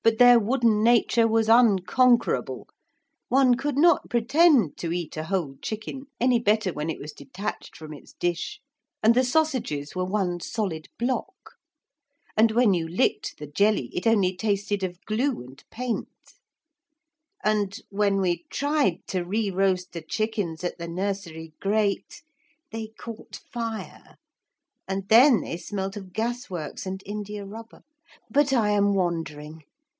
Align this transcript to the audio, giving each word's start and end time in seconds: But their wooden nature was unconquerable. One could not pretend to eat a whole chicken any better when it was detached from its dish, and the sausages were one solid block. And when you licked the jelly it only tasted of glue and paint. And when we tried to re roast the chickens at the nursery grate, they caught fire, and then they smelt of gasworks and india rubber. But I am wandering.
But 0.03 0.17
their 0.17 0.39
wooden 0.39 0.81
nature 0.81 1.27
was 1.27 1.47
unconquerable. 1.47 2.67
One 3.29 3.53
could 3.53 3.77
not 3.77 4.09
pretend 4.09 4.75
to 4.77 4.91
eat 4.91 5.15
a 5.15 5.25
whole 5.25 5.57
chicken 5.61 6.07
any 6.19 6.39
better 6.39 6.73
when 6.73 6.89
it 6.89 6.97
was 6.99 7.13
detached 7.13 7.77
from 7.77 7.93
its 7.93 8.13
dish, 8.13 8.59
and 9.03 9.13
the 9.13 9.23
sausages 9.23 9.95
were 9.95 10.03
one 10.03 10.39
solid 10.39 10.87
block. 10.97 11.51
And 12.35 12.49
when 12.51 12.73
you 12.73 12.87
licked 12.87 13.37
the 13.37 13.45
jelly 13.45 13.91
it 13.95 14.07
only 14.07 14.35
tasted 14.35 14.81
of 14.83 14.99
glue 15.05 15.43
and 15.43 15.63
paint. 15.69 16.09
And 17.43 17.77
when 17.91 18.19
we 18.21 18.45
tried 18.49 19.05
to 19.09 19.23
re 19.23 19.51
roast 19.51 19.91
the 19.91 20.01
chickens 20.01 20.63
at 20.63 20.79
the 20.79 20.87
nursery 20.87 21.53
grate, 21.59 22.23
they 22.71 22.87
caught 22.97 23.35
fire, 23.35 24.15
and 24.87 25.07
then 25.09 25.41
they 25.41 25.57
smelt 25.57 25.95
of 25.95 26.11
gasworks 26.11 26.87
and 26.87 27.03
india 27.05 27.45
rubber. 27.45 27.83
But 28.31 28.51
I 28.51 28.71
am 28.71 28.95
wandering. 28.95 29.63